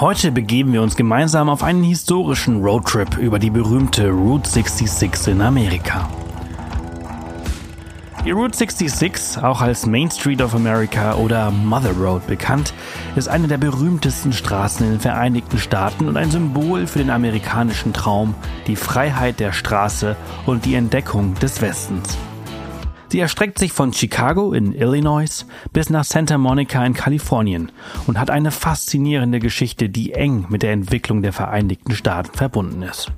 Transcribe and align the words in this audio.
Heute 0.00 0.30
begeben 0.30 0.72
wir 0.72 0.80
uns 0.80 0.94
gemeinsam 0.94 1.48
auf 1.48 1.64
einen 1.64 1.82
historischen 1.82 2.62
Roadtrip 2.62 3.18
über 3.18 3.40
die 3.40 3.50
berühmte 3.50 4.10
Route 4.10 4.48
66 4.48 5.32
in 5.32 5.40
Amerika. 5.40 6.08
Die 8.24 8.30
Route 8.30 8.56
66, 8.56 9.42
auch 9.42 9.60
als 9.60 9.86
Main 9.86 10.08
Street 10.08 10.40
of 10.40 10.54
America 10.54 11.16
oder 11.16 11.50
Mother 11.50 11.90
Road 11.94 12.24
bekannt, 12.28 12.74
ist 13.16 13.28
eine 13.28 13.48
der 13.48 13.58
berühmtesten 13.58 14.32
Straßen 14.32 14.86
in 14.86 14.92
den 14.92 15.00
Vereinigten 15.00 15.58
Staaten 15.58 16.06
und 16.06 16.16
ein 16.16 16.30
Symbol 16.30 16.86
für 16.86 17.00
den 17.00 17.10
amerikanischen 17.10 17.92
Traum, 17.92 18.36
die 18.68 18.76
Freiheit 18.76 19.40
der 19.40 19.50
Straße 19.50 20.14
und 20.46 20.64
die 20.64 20.76
Entdeckung 20.76 21.34
des 21.34 21.60
Westens. 21.60 22.16
Sie 23.10 23.20
erstreckt 23.20 23.58
sich 23.58 23.72
von 23.72 23.92
Chicago 23.92 24.52
in 24.52 24.74
Illinois 24.74 25.46
bis 25.72 25.88
nach 25.88 26.04
Santa 26.04 26.36
Monica 26.36 26.84
in 26.84 26.92
Kalifornien 26.92 27.72
und 28.06 28.18
hat 28.18 28.28
eine 28.28 28.50
faszinierende 28.50 29.38
Geschichte, 29.38 29.88
die 29.88 30.12
eng 30.12 30.46
mit 30.50 30.62
der 30.62 30.72
Entwicklung 30.72 31.22
der 31.22 31.32
Vereinigten 31.32 31.94
Staaten 31.94 32.36
verbunden 32.36 32.82
ist. 32.82 33.10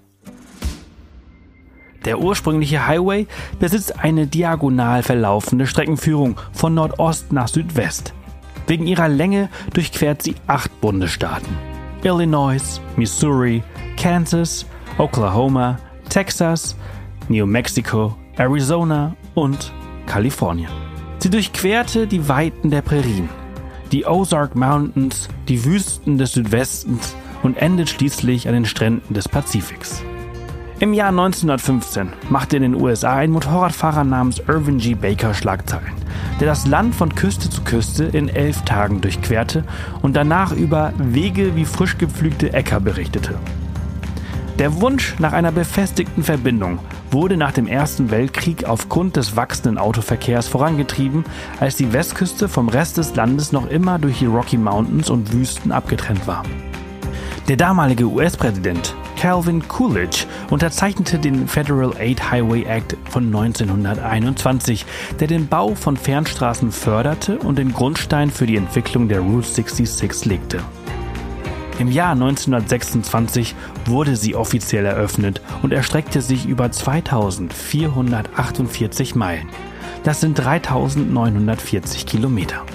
Der 2.04 2.20
ursprüngliche 2.20 2.86
Highway 2.86 3.26
besitzt 3.58 3.98
eine 3.98 4.26
diagonal 4.26 5.02
verlaufende 5.02 5.66
Streckenführung 5.66 6.38
von 6.52 6.72
Nordost 6.72 7.32
nach 7.32 7.48
Südwest. 7.48 8.14
Wegen 8.68 8.86
ihrer 8.86 9.08
Länge 9.08 9.48
durchquert 9.74 10.22
sie 10.22 10.36
acht 10.46 10.80
Bundesstaaten. 10.80 11.52
Illinois, 12.04 12.80
Missouri, 12.96 13.62
Kansas, 13.96 14.64
Oklahoma, 14.98 15.78
Texas, 16.08 16.76
New 17.28 17.44
Mexico, 17.44 18.16
Arizona 18.36 19.14
und 19.34 19.72
Kalifornien. 20.10 20.68
Sie 21.20 21.30
durchquerte 21.30 22.08
die 22.08 22.28
Weiten 22.28 22.70
der 22.70 22.82
Prärien, 22.82 23.28
die 23.92 24.06
Ozark 24.06 24.56
Mountains, 24.56 25.28
die 25.46 25.64
Wüsten 25.64 26.18
des 26.18 26.32
Südwestens 26.32 27.14
und 27.44 27.56
endet 27.56 27.90
schließlich 27.90 28.48
an 28.48 28.54
den 28.54 28.64
Stränden 28.64 29.14
des 29.14 29.28
Pazifiks. 29.28 30.02
Im 30.80 30.94
Jahr 30.94 31.10
1915 31.10 32.08
machte 32.28 32.56
in 32.56 32.62
den 32.62 32.74
USA 32.74 33.14
ein 33.14 33.30
Motorradfahrer 33.30 34.02
namens 34.02 34.42
Irvin 34.48 34.78
G. 34.78 34.94
Baker 34.94 35.32
Schlagzeilen, 35.32 35.92
der 36.40 36.48
das 36.48 36.66
Land 36.66 36.96
von 36.96 37.14
Küste 37.14 37.48
zu 37.48 37.62
Küste 37.62 38.02
in 38.02 38.28
elf 38.28 38.62
Tagen 38.62 39.00
durchquerte 39.00 39.62
und 40.02 40.16
danach 40.16 40.50
über 40.50 40.92
Wege 40.98 41.54
wie 41.54 41.66
frisch 41.66 41.98
gepflügte 41.98 42.52
Äcker 42.52 42.80
berichtete. 42.80 43.38
Der 44.60 44.82
Wunsch 44.82 45.14
nach 45.18 45.32
einer 45.32 45.52
befestigten 45.52 46.22
Verbindung 46.22 46.80
wurde 47.10 47.38
nach 47.38 47.52
dem 47.52 47.66
Ersten 47.66 48.10
Weltkrieg 48.10 48.64
aufgrund 48.64 49.16
des 49.16 49.34
wachsenden 49.34 49.78
Autoverkehrs 49.78 50.48
vorangetrieben, 50.48 51.24
als 51.60 51.76
die 51.76 51.94
Westküste 51.94 52.46
vom 52.46 52.68
Rest 52.68 52.98
des 52.98 53.14
Landes 53.16 53.52
noch 53.52 53.70
immer 53.70 53.98
durch 53.98 54.18
die 54.18 54.26
Rocky 54.26 54.58
Mountains 54.58 55.08
und 55.08 55.32
Wüsten 55.32 55.72
abgetrennt 55.72 56.26
war. 56.26 56.42
Der 57.48 57.56
damalige 57.56 58.04
US-Präsident 58.04 58.94
Calvin 59.16 59.66
Coolidge 59.66 60.26
unterzeichnete 60.50 61.18
den 61.18 61.48
Federal 61.48 61.94
Aid 61.98 62.30
Highway 62.30 62.64
Act 62.64 62.98
von 63.08 63.24
1921, 63.34 64.84
der 65.20 65.26
den 65.26 65.48
Bau 65.48 65.74
von 65.74 65.96
Fernstraßen 65.96 66.70
förderte 66.70 67.38
und 67.38 67.58
den 67.58 67.72
Grundstein 67.72 68.30
für 68.30 68.44
die 68.44 68.56
Entwicklung 68.56 69.08
der 69.08 69.20
Route 69.20 69.48
66 69.48 70.26
legte. 70.26 70.60
Im 71.80 71.90
Jahr 71.90 72.12
1926 72.12 73.56
wurde 73.86 74.14
sie 74.14 74.36
offiziell 74.36 74.84
eröffnet 74.84 75.40
und 75.62 75.72
erstreckte 75.72 76.20
sich 76.20 76.44
über 76.44 76.70
2448 76.70 79.14
Meilen. 79.14 79.48
Das 80.04 80.20
sind 80.20 80.34
3940 80.34 82.04
Kilometer. 82.04 82.66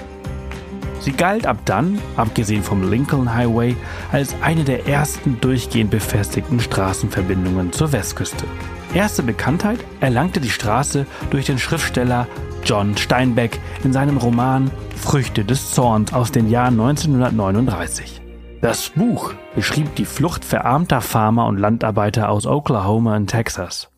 Sie 0.98 1.12
galt 1.12 1.46
ab 1.46 1.58
dann, 1.66 2.00
abgesehen 2.16 2.64
vom 2.64 2.90
Lincoln 2.90 3.32
Highway, 3.32 3.76
als 4.10 4.34
eine 4.42 4.64
der 4.64 4.88
ersten 4.88 5.40
durchgehend 5.40 5.92
befestigten 5.92 6.58
Straßenverbindungen 6.58 7.72
zur 7.72 7.92
Westküste. 7.92 8.44
Erste 8.92 9.22
Bekanntheit 9.22 9.78
erlangte 10.00 10.40
die 10.40 10.50
Straße 10.50 11.06
durch 11.30 11.46
den 11.46 11.60
Schriftsteller 11.60 12.26
John 12.64 12.96
Steinbeck 12.96 13.60
in 13.84 13.92
seinem 13.92 14.16
Roman 14.16 14.68
Früchte 14.96 15.44
des 15.44 15.70
Zorns 15.70 16.12
aus 16.12 16.32
dem 16.32 16.50
Jahr 16.50 16.70
1939. 16.70 18.15
Das 18.60 18.88
Buch 18.90 19.34
beschrieb 19.54 19.94
die 19.96 20.06
Flucht 20.06 20.44
verarmter 20.44 21.00
Farmer 21.00 21.46
und 21.46 21.58
Landarbeiter 21.58 22.30
aus 22.30 22.46
Oklahoma 22.46 23.16
und 23.16 23.26
Texas. 23.26 23.90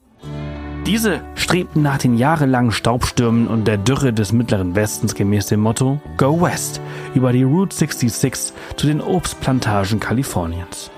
Diese 0.84 1.20
strebten 1.34 1.82
nach 1.82 1.98
den 1.98 2.16
jahrelangen 2.16 2.72
Staubstürmen 2.72 3.46
und 3.46 3.66
der 3.66 3.76
Dürre 3.76 4.12
des 4.12 4.32
Mittleren 4.32 4.74
Westens 4.74 5.14
gemäß 5.14 5.46
dem 5.46 5.60
Motto 5.60 6.00
Go 6.16 6.40
West 6.40 6.80
über 7.14 7.32
die 7.32 7.42
Route 7.42 7.76
66 7.76 8.52
zu 8.76 8.86
den 8.86 9.00
Obstplantagen 9.00 10.00
Kaliforniens. 10.00 10.90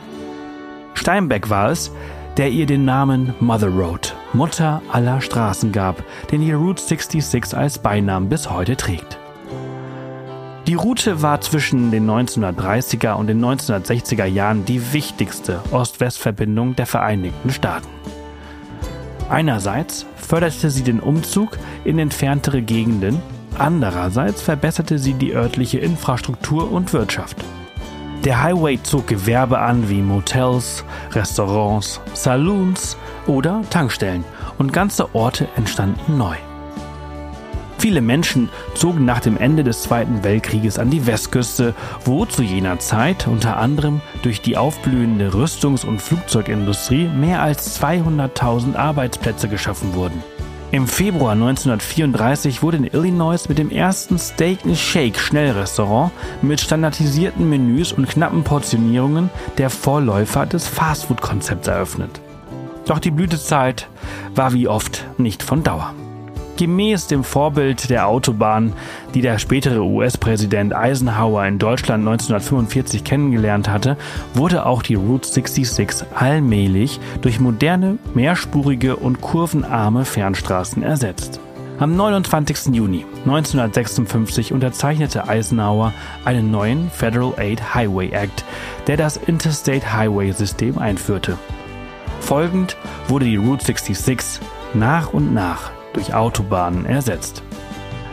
Steinbeck 0.95 1.51
war 1.51 1.71
es, 1.71 1.93
der 2.37 2.51
ihr 2.51 2.67
den 2.67 2.85
Namen 2.85 3.35
Mother 3.41 3.69
Road, 3.69 4.15
Mutter 4.33 4.81
aller 4.91 5.21
Straßen 5.21 5.73
gab, 5.73 6.03
den 6.31 6.41
die 6.41 6.53
Route 6.53 6.83
66 6.83 7.57
als 7.57 7.79
Beinamen 7.79 8.29
bis 8.29 8.49
heute 8.49 8.77
trägt. 8.77 9.20
Die 10.71 10.77
Route 10.77 11.21
war 11.21 11.41
zwischen 11.41 11.91
den 11.91 12.09
1930er 12.09 13.15
und 13.15 13.27
den 13.27 13.45
1960er 13.45 14.25
Jahren 14.25 14.65
die 14.65 14.93
wichtigste 14.93 15.59
Ost-West-Verbindung 15.73 16.77
der 16.77 16.87
Vereinigten 16.87 17.51
Staaten. 17.51 17.89
Einerseits 19.29 20.07
förderte 20.15 20.71
sie 20.71 20.85
den 20.85 21.01
Umzug 21.01 21.59
in 21.83 21.99
entferntere 21.99 22.63
Gegenden, 22.63 23.21
andererseits 23.59 24.43
verbesserte 24.43 25.01
sie 25.01 25.15
die 25.15 25.35
örtliche 25.35 25.81
Infrastruktur 25.81 26.71
und 26.71 26.93
Wirtschaft. 26.93 27.39
Der 28.25 28.41
Highway 28.41 28.81
zog 28.81 29.09
Gewerbe 29.09 29.59
an 29.59 29.91
wie 29.91 30.03
Motels, 30.03 30.85
Restaurants, 31.11 32.01
Saloons 32.15 32.97
oder 33.27 33.63
Tankstellen 33.71 34.23
und 34.59 34.73
ganze 34.73 35.17
Orte 35.17 35.49
entstanden 35.57 36.17
neu. 36.17 36.37
Viele 37.81 38.03
Menschen 38.03 38.51
zogen 38.75 39.07
nach 39.07 39.21
dem 39.21 39.39
Ende 39.39 39.65
des 39.65 39.85
Zweiten 39.85 40.23
Weltkrieges 40.23 40.79
an 40.79 40.91
die 40.91 41.07
Westküste, 41.07 41.73
wo 42.05 42.27
zu 42.27 42.43
jener 42.43 42.79
Zeit 42.79 43.27
unter 43.27 43.57
anderem 43.57 44.03
durch 44.21 44.43
die 44.43 44.59
aufblühende 44.59 45.33
Rüstungs- 45.33 45.87
und 45.87 46.03
Flugzeugindustrie 46.03 47.09
mehr 47.09 47.41
als 47.41 47.81
200.000 47.81 48.77
Arbeitsplätze 48.77 49.49
geschaffen 49.49 49.95
wurden. 49.95 50.23
Im 50.73 50.87
Februar 50.87 51.33
1934 51.33 52.63
wurde 52.63 52.77
in 52.77 52.85
Illinois 52.85 53.49
mit 53.49 53.57
dem 53.57 53.71
ersten 53.71 54.19
Steak 54.19 54.59
and 54.67 54.77
Shake 54.77 55.19
Schnellrestaurant 55.19 56.13
mit 56.43 56.61
standardisierten 56.61 57.49
Menüs 57.49 57.95
und 57.95 58.11
knappen 58.11 58.45
Portionierungen 58.45 59.31
der 59.57 59.71
Vorläufer 59.71 60.45
des 60.45 60.69
Fastfood-Konzepts 60.69 61.67
eröffnet. 61.67 62.21
Doch 62.85 62.99
die 62.99 63.11
Blütezeit 63.11 63.89
war 64.35 64.53
wie 64.53 64.69
oft 64.69 65.07
nicht 65.17 65.43
von 65.43 65.63
Dauer. 65.63 65.95
Gemäß 66.61 67.07
dem 67.07 67.25
Vorbild 67.25 67.89
der 67.89 68.07
Autobahn, 68.07 68.75
die 69.15 69.23
der 69.23 69.39
spätere 69.39 69.83
US-Präsident 69.83 70.75
Eisenhower 70.75 71.47
in 71.47 71.59
Deutschland 71.59 72.07
1945 72.07 73.03
kennengelernt 73.03 73.71
hatte, 73.71 73.97
wurde 74.35 74.67
auch 74.67 74.83
die 74.83 74.95
Route 74.95 75.27
66 75.27 76.07
allmählich 76.15 77.01
durch 77.23 77.41
moderne, 77.41 77.97
mehrspurige 78.13 78.97
und 78.97 79.23
kurvenarme 79.23 80.05
Fernstraßen 80.05 80.83
ersetzt. 80.83 81.41
Am 81.79 81.97
29. 81.97 82.75
Juni 82.75 83.07
1956 83.25 84.53
unterzeichnete 84.53 85.27
Eisenhower 85.27 85.95
einen 86.27 86.51
neuen 86.51 86.91
Federal 86.91 87.33
Aid 87.39 87.75
Highway 87.75 88.11
Act, 88.11 88.45
der 88.87 88.99
das 88.99 89.17
Interstate 89.17 89.95
Highway 89.95 90.31
System 90.33 90.77
einführte. 90.77 91.39
Folgend 92.21 92.77
wurde 93.09 93.25
die 93.25 93.37
Route 93.37 93.65
66 93.65 94.47
nach 94.75 95.15
und 95.15 95.33
nach 95.33 95.71
durch 95.93 96.15
Autobahnen 96.15 96.87
ersetzt. 96.87 97.43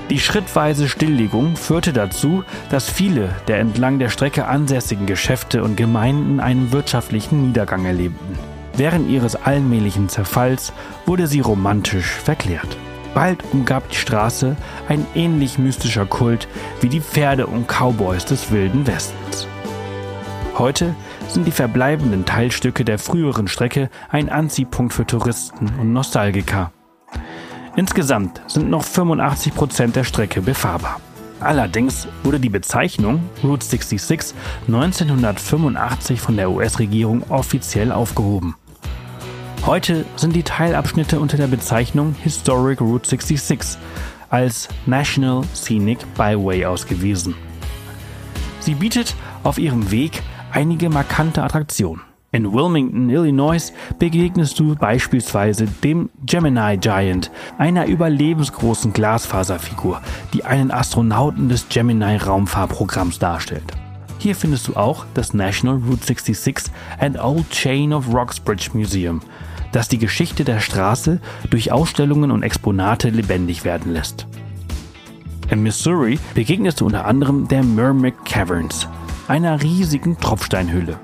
Die 0.10 0.20
schrittweise 0.20 0.88
Stilllegung 0.88 1.58
führte 1.58 1.92
dazu, 1.92 2.44
dass 2.70 2.90
viele 2.90 3.30
der 3.48 3.60
entlang 3.60 4.00
der 4.00 4.10
Strecke 4.10 4.48
ansässigen 4.48 5.06
Geschäfte 5.06 5.64
und 5.64 5.76
Gemeinden 5.76 6.40
einen 6.40 6.72
wirtschaftlichen 6.72 7.48
Niedergang 7.48 7.86
erlebten. 7.86 8.40
Während 8.78 9.10
ihres 9.10 9.36
allmählichen 9.36 10.08
Zerfalls 10.08 10.72
wurde 11.06 11.28
sie 11.28 11.42
romantisch 11.42 12.06
verklärt. 12.06 12.78
Bald 13.14 13.44
umgab 13.52 13.90
die 13.90 13.98
Straße 13.98 14.56
ein 14.88 15.06
ähnlich 15.16 15.58
mystischer 15.58 16.06
Kult 16.06 16.48
wie 16.80 16.90
die 16.90 17.02
Pferde 17.02 17.48
und 17.48 17.68
Cowboys 17.68 18.26
des 18.26 18.52
wilden 18.52 18.86
Westens. 18.88 19.48
Heute 20.58 20.96
sind 21.28 21.46
die 21.46 21.52
verbleibenden 21.52 22.26
Teilstücke 22.26 22.86
der 22.86 23.00
früheren 23.00 23.48
Strecke 23.48 23.90
ein 24.10 24.30
Anziehpunkt 24.30 24.94
für 24.94 25.06
Touristen 25.06 25.72
und 25.80 25.92
Nostalgiker. 25.92 26.72
Insgesamt 27.78 28.42
sind 28.48 28.72
noch 28.72 28.84
85 28.84 29.54
Prozent 29.54 29.96
der 29.96 30.04
Strecke 30.04 30.42
befahrbar. 30.42 31.00
Allerdings 31.40 32.08
wurde 32.24 32.40
die 32.40 32.50
Bezeichnung 32.50 33.22
Route 33.44 33.64
66 33.64 34.36
1985 34.66 36.20
von 36.20 36.38
der 36.38 36.50
US-Regierung 36.50 37.22
offiziell 37.30 37.92
aufgehoben. 37.92 38.56
Heute 39.64 40.06
sind 40.16 40.36
die 40.36 40.42
Teilabschnitte 40.42 41.20
unter 41.20 41.38
der 41.38 41.46
Bezeichnung 41.46 42.16
Historic 42.24 42.82
Route 42.82 43.08
66 43.08 43.78
als 44.32 44.70
National 44.88 45.44
Scenic 45.54 46.00
Byway 46.16 46.66
ausgewiesen. 46.66 47.36
Sie 48.60 48.74
bietet 48.74 49.14
auf 49.44 49.60
ihrem 49.60 49.92
Weg 49.92 50.24
einige 50.52 50.90
markante 50.90 51.44
Attraktionen. 51.44 52.07
In 52.38 52.54
Wilmington, 52.54 53.10
Illinois, 53.10 53.74
begegnest 53.98 54.60
du 54.60 54.76
beispielsweise 54.76 55.66
dem 55.66 56.12
Gemini 56.24 56.78
Giant, 56.78 57.32
einer 57.58 57.88
überlebensgroßen 57.88 58.94
Glasfaserfigur, 58.94 60.04
die 60.36 60.46
einen 60.46 60.70
Astronauten 60.70 61.50
des 61.50 61.68
Gemini 61.68 62.16
Raumfahrprogramms 62.18 63.18
darstellt. 63.18 63.64
Hier 64.20 64.36
findest 64.36 64.68
du 64.68 64.76
auch 64.76 65.08
das 65.16 65.34
National 65.34 65.78
Route 65.78 66.06
66 66.06 66.72
and 67.00 67.18
Old 67.18 67.50
Chain 67.50 67.92
of 67.92 68.14
Roxbridge 68.14 68.70
Museum, 68.74 69.22
das 69.72 69.88
die 69.88 69.98
Geschichte 69.98 70.44
der 70.44 70.60
Straße 70.60 71.20
durch 71.50 71.72
Ausstellungen 71.72 72.30
und 72.30 72.44
Exponate 72.44 73.10
lebendig 73.10 73.66
werden 73.66 73.94
lässt. 73.94 74.28
In 75.50 75.64
Missouri 75.64 76.20
begegnest 76.36 76.82
du 76.82 76.86
unter 76.86 77.06
anderem 77.06 77.48
der 77.48 77.64
Mermic 77.64 78.26
Caverns, 78.26 78.88
einer 79.28 79.64
riesigen 79.64 80.20
Tropfsteinhöhle. 80.20 81.00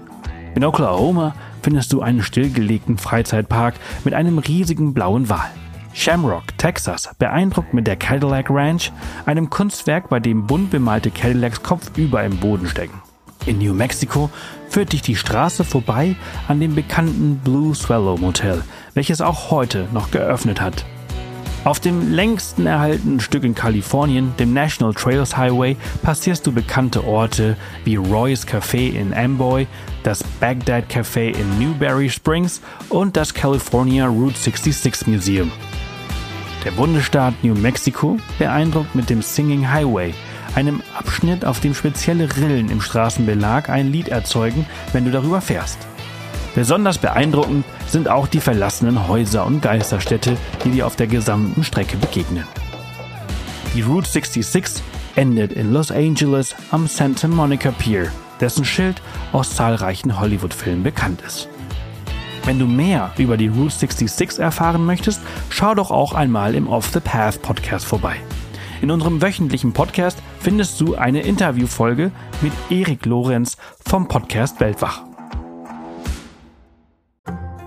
In 0.55 0.63
Oklahoma 0.63 1.33
findest 1.61 1.91
du 1.93 2.01
einen 2.01 2.21
stillgelegten 2.21 2.97
Freizeitpark 2.97 3.75
mit 4.03 4.13
einem 4.13 4.37
riesigen 4.37 4.93
blauen 4.93 5.29
Wal. 5.29 5.49
Shamrock, 5.93 6.57
Texas, 6.57 7.09
beeindruckt 7.17 7.73
mit 7.73 7.87
der 7.87 7.95
Cadillac 7.95 8.49
Ranch, 8.49 8.91
einem 9.25 9.49
Kunstwerk, 9.49 10.09
bei 10.09 10.19
dem 10.19 10.47
bunt 10.47 10.71
bemalte 10.71 11.11
Cadillacs 11.11 11.63
kopfüber 11.63 12.23
im 12.23 12.37
Boden 12.37 12.67
stecken. 12.67 13.01
In 13.45 13.57
New 13.57 13.73
Mexico 13.73 14.29
führt 14.69 14.93
dich 14.93 15.01
die 15.01 15.15
Straße 15.15 15.63
vorbei 15.63 16.15
an 16.47 16.59
dem 16.59 16.75
bekannten 16.75 17.37
Blue 17.43 17.75
Swallow 17.75 18.17
Motel, 18.17 18.63
welches 18.93 19.21
auch 19.21 19.51
heute 19.51 19.87
noch 19.91 20.11
geöffnet 20.11 20.61
hat. 20.61 20.85
Auf 21.65 21.79
dem 21.79 22.11
längsten 22.11 22.65
erhaltenen 22.65 23.21
Stück 23.21 23.45
in 23.45 23.55
Kalifornien, 23.55 24.33
dem 24.37 24.53
National 24.53 24.93
Trails 24.93 25.37
Highway, 25.37 25.77
passierst 26.01 26.45
du 26.45 26.51
bekannte 26.51 27.05
Orte 27.05 27.55
wie 27.85 27.95
Roy's 27.95 28.45
Café 28.45 28.91
in 28.93 29.13
Amboy, 29.13 29.65
das 30.03 30.25
Baghdad 30.41 30.91
Café 30.91 31.33
in 31.33 31.59
Newberry 31.59 32.09
Springs 32.09 32.59
und 32.89 33.15
das 33.15 33.33
California 33.33 34.07
Route 34.07 34.37
66 34.37 35.07
Museum. 35.07 35.53
Der 36.65 36.71
Bundesstaat 36.71 37.33
New 37.43 37.55
Mexico 37.55 38.17
beeindruckt 38.39 38.93
mit 38.93 39.09
dem 39.09 39.21
Singing 39.21 39.71
Highway, 39.71 40.13
einem 40.55 40.83
Abschnitt, 40.97 41.45
auf 41.45 41.61
dem 41.61 41.73
spezielle 41.73 42.35
Rillen 42.35 42.69
im 42.69 42.81
Straßenbelag 42.81 43.69
ein 43.69 43.89
Lied 43.89 44.09
erzeugen, 44.09 44.65
wenn 44.91 45.05
du 45.05 45.11
darüber 45.11 45.39
fährst. 45.39 45.77
Besonders 46.55 46.97
beeindruckend 46.97 47.65
sind 47.93 48.09
auch 48.09 48.27
die 48.27 48.41
verlassenen 48.41 49.07
Häuser 49.07 49.45
und 49.45 49.61
Geisterstädte, 49.61 50.35
die 50.65 50.71
dir 50.71 50.87
auf 50.87 50.95
der 50.95 51.07
gesamten 51.07 51.63
Strecke 51.63 51.95
begegnen. 51.95 52.45
Die 53.75 53.81
Route 53.81 54.09
66 54.09 54.83
endet 55.15 55.53
in 55.53 55.71
Los 55.71 55.91
Angeles 55.91 56.55
am 56.71 56.87
Santa 56.87 57.27
Monica 57.27 57.71
Pier, 57.71 58.11
dessen 58.41 58.65
Schild 58.65 58.99
aus 59.31 59.55
zahlreichen 59.55 60.19
Hollywood-Filmen 60.19 60.81
bekannt 60.83 61.21
ist. 61.21 61.47
Wenn 62.45 62.57
du 62.57 62.65
mehr 62.65 63.11
über 63.17 63.37
die 63.37 63.47
Route 63.47 63.75
66 63.75 64.39
erfahren 64.39 64.85
möchtest, 64.85 65.21
schau 65.49 65.75
doch 65.75 65.91
auch 65.91 66.13
einmal 66.13 66.55
im 66.55 66.67
Off 66.67 66.89
the 66.93 66.99
Path 66.99 67.43
Podcast 67.43 67.85
vorbei. 67.85 68.15
In 68.81 68.89
unserem 68.89 69.21
wöchentlichen 69.21 69.71
Podcast 69.71 70.17
findest 70.39 70.81
du 70.81 70.95
eine 70.95 71.21
Interviewfolge 71.21 72.11
mit 72.41 72.53
Erik 72.69 73.05
Lorenz 73.05 73.55
vom 73.85 74.07
Podcast 74.07 74.59
Weltwach. 74.59 75.12